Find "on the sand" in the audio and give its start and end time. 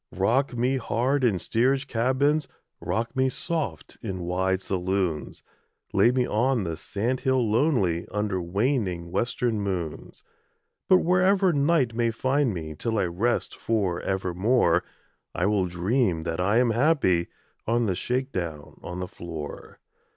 6.27-7.19